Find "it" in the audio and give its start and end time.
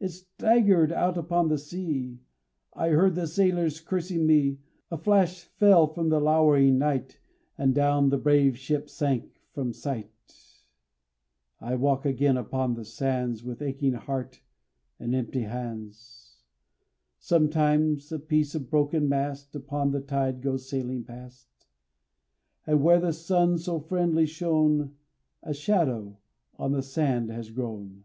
0.00-0.08